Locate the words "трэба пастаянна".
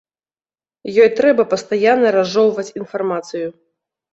1.19-2.15